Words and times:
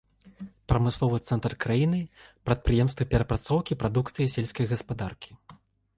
Прамысловы 0.71 1.19
цэнтр 1.27 1.51
краіны, 1.65 1.99
прадпрыемствы 2.51 3.03
перапрацоўкі 3.15 3.73
прадукцыі 3.85 4.31
сельскай 4.37 4.65
гаспадаркі. 4.73 5.31